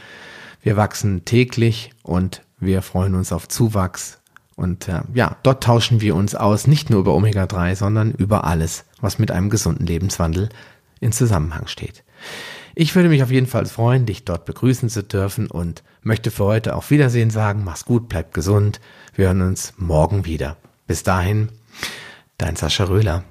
Wir 0.62 0.78
wachsen 0.78 1.26
täglich 1.26 1.92
und 2.04 2.44
wir 2.60 2.82
freuen 2.82 3.16
uns 3.16 3.34
auf 3.34 3.48
Zuwachs. 3.48 4.19
Und 4.60 4.90
äh, 4.90 5.04
ja, 5.14 5.38
dort 5.44 5.64
tauschen 5.64 6.02
wir 6.02 6.18
uns 6.18 6.36
aus, 6.36 6.68
nicht 6.68 6.90
nur 6.90 7.00
über 7.00 7.16
Omega-3, 7.16 7.78
sondern 7.78 8.12
über 8.12 8.44
alles, 8.44 8.84
was 9.00 9.18
mit 9.18 9.32
einem 9.32 9.50
gesunden 9.50 9.88
Lebenswandel 9.88 10.50
in 11.00 11.14
Zusammenhang 11.14 11.68
steht. 11.68 12.04
Ich 12.76 12.94
würde 12.94 13.08
mich 13.08 13.24
auf 13.24 13.32
jeden 13.32 13.48
Fall 13.48 13.68
freuen, 13.68 14.06
dich 14.06 14.26
dort 14.26 14.44
begrüßen 14.44 14.90
zu 14.90 15.02
dürfen 15.02 15.50
und 15.50 15.82
möchte 16.02 16.30
für 16.30 16.44
heute 16.44 16.76
auf 16.76 16.92
Wiedersehen 16.92 17.30
sagen. 17.30 17.64
Mach's 17.64 17.86
gut, 17.86 18.10
bleib 18.10 18.34
gesund. 18.34 18.82
Wir 19.16 19.28
hören 19.28 19.44
uns 19.44 19.76
morgen 19.78 20.26
wieder. 20.26 20.58
Bis 20.88 21.04
dahin, 21.04 21.48
dein 22.38 22.58
Sascha 22.58 22.84
Röhler. 22.84 23.24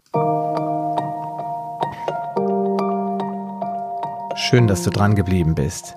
Schön, 4.35 4.67
dass 4.67 4.83
du 4.83 4.89
dran 4.89 5.15
geblieben 5.15 5.55
bist. 5.55 5.95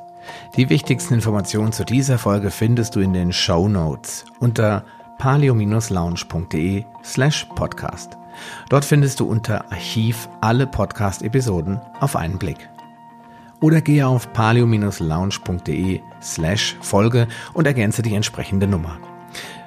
Die 0.57 0.69
wichtigsten 0.69 1.13
Informationen 1.13 1.71
zu 1.71 1.85
dieser 1.85 2.17
Folge 2.17 2.51
findest 2.51 2.97
du 2.97 2.99
in 2.99 3.13
den 3.13 3.31
Show 3.31 3.69
Notes 3.69 4.25
unter 4.41 4.83
palio-lounge.de 5.21 6.83
slash 7.03 7.45
podcast. 7.53 8.17
Dort 8.69 8.83
findest 8.83 9.19
du 9.19 9.25
unter 9.25 9.71
Archiv 9.71 10.27
alle 10.41 10.65
Podcast-Episoden 10.65 11.79
auf 11.99 12.15
einen 12.15 12.39
Blick. 12.39 12.67
Oder 13.61 13.81
gehe 13.81 14.07
auf 14.07 14.33
palio-lounge.de 14.33 16.01
slash 16.23 16.75
Folge 16.81 17.27
und 17.53 17.67
ergänze 17.67 18.01
die 18.01 18.15
entsprechende 18.15 18.65
Nummer. 18.65 18.97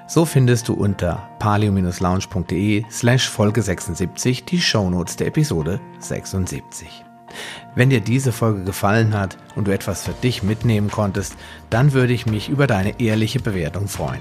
So 0.08 0.24
findest 0.24 0.66
du 0.66 0.74
unter 0.74 1.28
palio-lounge.de 1.38 2.84
slash 2.90 3.28
Folge 3.28 3.62
76 3.62 4.44
die 4.46 4.60
Shownotes 4.60 5.14
der 5.14 5.28
Episode 5.28 5.80
76. 6.00 7.04
Wenn 7.76 7.90
dir 7.90 8.00
diese 8.00 8.32
Folge 8.32 8.64
gefallen 8.64 9.16
hat 9.16 9.38
und 9.54 9.68
du 9.68 9.72
etwas 9.72 10.02
für 10.02 10.14
dich 10.14 10.42
mitnehmen 10.42 10.90
konntest, 10.90 11.36
dann 11.70 11.92
würde 11.92 12.12
ich 12.12 12.26
mich 12.26 12.48
über 12.48 12.66
deine 12.66 12.98
ehrliche 12.98 13.38
Bewertung 13.38 13.86
freuen. 13.86 14.20